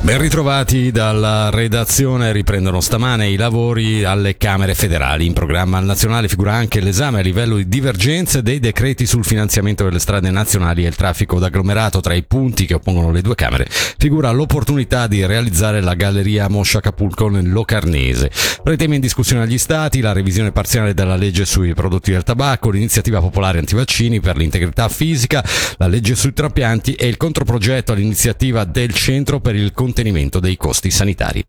Ben 0.00 0.16
ritrovati 0.18 0.92
dalla 0.92 1.50
redazione, 1.50 2.32
riprendono 2.32 2.80
stamane 2.80 3.28
i 3.28 3.36
lavori 3.36 4.04
alle 4.04 4.36
Camere 4.36 4.74
federali. 4.74 5.26
In 5.26 5.32
programma 5.32 5.80
nazionale 5.80 6.28
figura 6.28 6.54
anche 6.54 6.80
l'esame 6.80 7.18
a 7.18 7.22
livello 7.22 7.56
di 7.56 7.68
divergenze 7.68 8.40
dei 8.42 8.60
decreti 8.60 9.06
sul 9.06 9.24
finanziamento 9.24 9.84
delle 9.84 9.98
strade 9.98 10.30
nazionali 10.30 10.84
e 10.84 10.88
il 10.88 10.94
traffico 10.94 11.38
d'agglomerato. 11.38 12.00
Tra 12.00 12.14
i 12.14 12.22
punti 12.22 12.64
che 12.64 12.74
oppongono 12.74 13.10
le 13.10 13.20
due 13.20 13.34
Camere 13.34 13.66
figura 13.68 14.30
l'opportunità 14.30 15.08
di 15.08 15.26
realizzare 15.26 15.80
la 15.82 15.94
galleria 15.94 16.48
Moscia 16.48 16.80
Capulco 16.80 17.28
nel 17.28 17.50
Locarnese. 17.50 18.30
Tra 18.62 18.72
i 18.72 18.76
temi 18.76 18.94
in 18.94 19.00
discussione 19.00 19.42
agli 19.42 19.58
Stati, 19.58 20.00
la 20.00 20.12
revisione 20.12 20.52
parziale 20.52 20.94
della 20.94 21.16
legge 21.16 21.44
sui 21.44 21.74
prodotti 21.74 22.12
del 22.12 22.22
tabacco, 22.22 22.70
l'iniziativa 22.70 23.20
popolare 23.20 23.58
antivaccini 23.58 24.20
per 24.20 24.36
l'integrità 24.36 24.88
fisica, 24.88 25.44
la 25.76 25.88
legge 25.88 26.14
sui 26.14 26.32
trapianti 26.32 26.92
e 26.92 27.08
il 27.08 27.16
controprogetto 27.16 27.92
all'iniziativa 27.92 28.64
del 28.64 28.94
Centro 28.94 29.40
per 29.40 29.54
il 29.56 29.72
contenimento 29.72 29.87
contenimento 29.88 30.38
dei 30.38 30.58
costi 30.58 30.90
sanitari. 30.90 31.42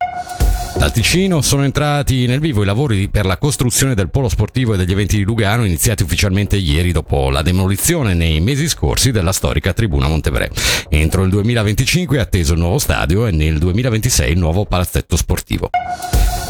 Dal 0.77 0.93
Ticino 0.93 1.41
sono 1.41 1.65
entrati 1.65 2.25
nel 2.25 2.39
vivo 2.39 2.61
i 2.61 2.65
lavori 2.65 3.09
per 3.09 3.25
la 3.25 3.37
costruzione 3.37 3.95
del 3.95 4.09
polo 4.09 4.29
sportivo 4.29 4.73
e 4.73 4.77
degli 4.77 4.93
eventi 4.93 5.17
di 5.17 5.23
Lugano 5.23 5.65
iniziati 5.65 6.03
ufficialmente 6.03 6.55
ieri 6.55 6.93
dopo 6.93 7.29
la 7.29 7.41
demolizione 7.41 8.13
nei 8.13 8.39
mesi 8.39 8.69
scorsi 8.69 9.11
della 9.11 9.33
storica 9.33 9.73
tribuna 9.73 10.07
Montevrè. 10.07 10.47
Entro 10.87 11.23
il 11.23 11.31
2025 11.31 12.17
è 12.17 12.21
atteso 12.21 12.53
il 12.53 12.59
nuovo 12.59 12.77
stadio 12.77 13.27
e 13.27 13.31
nel 13.31 13.57
2026 13.57 14.31
il 14.31 14.39
nuovo 14.39 14.65
palazzetto 14.65 15.17
sportivo. 15.17 15.69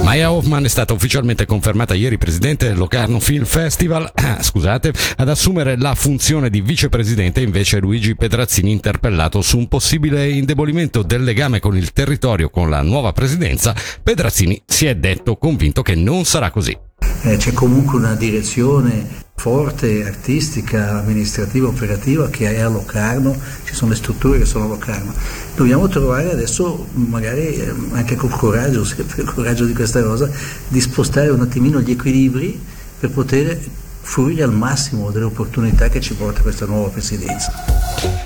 Maya 0.09 0.31
Hoffman 0.31 0.65
è 0.65 0.67
stata 0.67 0.91
ufficialmente 0.91 1.45
confermata 1.45 1.93
ieri 1.93 2.17
presidente 2.17 2.67
del 2.67 2.77
Locarno 2.77 3.19
Film 3.19 3.45
Festival, 3.45 4.11
scusate, 4.41 4.91
ad 5.17 5.29
assumere 5.29 5.77
la 5.77 5.93
funzione 5.93 6.49
di 6.49 6.61
vicepresidente 6.61 7.41
invece 7.41 7.77
Luigi 7.77 8.15
Pedrazzini 8.15 8.71
interpellato 8.71 9.43
su 9.43 9.59
un 9.59 9.67
possibile 9.67 10.27
indebolimento 10.27 11.03
del 11.03 11.23
legame 11.23 11.59
con 11.59 11.77
il 11.77 11.93
territorio 11.93 12.49
con 12.49 12.71
la 12.71 12.81
nuova 12.81 13.11
presidenza, 13.11 13.75
Pedrazzini 14.01 14.59
si 14.65 14.87
è 14.87 14.95
detto 14.95 15.37
convinto 15.37 15.83
che 15.83 15.93
non 15.93 16.25
sarà 16.25 16.49
così. 16.49 16.75
Eh, 17.21 17.37
c'è 17.37 17.53
comunque 17.53 17.99
una 17.99 18.15
direzione 18.15 19.27
forte, 19.39 20.05
artistica, 20.05 20.99
amministrativa, 20.99 21.69
operativa 21.69 22.29
che 22.29 22.53
è 22.53 22.59
a 22.59 22.67
Locarno, 22.67 23.33
ci 23.63 23.73
sono 23.73 23.91
le 23.91 23.95
strutture 23.95 24.37
che 24.37 24.45
sono 24.45 24.65
a 24.65 24.67
Locarno. 24.67 25.13
Dobbiamo 25.55 25.87
trovare 25.87 26.29
adesso, 26.29 26.87
magari 26.91 27.55
eh, 27.55 27.73
anche 27.91 28.17
col 28.17 28.31
coraggio, 28.31 28.83
sempre 28.85 29.21
il 29.21 29.33
coraggio 29.33 29.63
di 29.63 29.73
questa 29.73 30.03
cosa, 30.03 30.29
di 30.67 30.81
spostare 30.81 31.29
un 31.29 31.39
attimino 31.39 31.79
gli 31.79 31.91
equilibri 31.91 32.59
per 32.99 33.11
poter 33.11 33.57
fruire 34.01 34.43
al 34.43 34.51
massimo 34.51 35.09
delle 35.09 35.25
opportunità 35.25 35.87
che 35.87 36.01
ci 36.01 36.15
porta 36.15 36.41
questa 36.41 36.65
nuova 36.65 36.89
presidenza. 36.89 37.53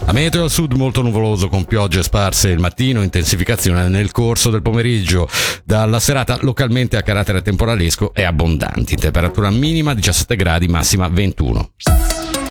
A 0.06 0.12
meteo 0.12 0.44
al 0.44 0.50
sud 0.50 0.74
molto 0.74 1.02
nuvoloso 1.02 1.48
con 1.48 1.66
piogge 1.66 2.04
sparse 2.04 2.50
il 2.50 2.60
mattino, 2.60 3.02
intensificazione 3.02 3.88
nel 3.88 4.12
corso 4.12 4.50
del 4.50 4.62
pomeriggio. 4.62 5.28
Dalla 5.64 6.00
serata 6.00 6.38
localmente 6.42 6.98
a 6.98 7.02
carattere 7.02 7.42
temporalesco 7.42 8.14
e 8.14 8.24
abbondanti. 8.24 8.96
Temperatura 8.96 9.50
minima 9.50 9.94
17 9.94 10.36
gradi, 10.36 10.68
massima 10.68 11.08
21. 11.08 11.72